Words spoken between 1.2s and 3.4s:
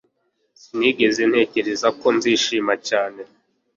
ntekereza ko nzishima cyane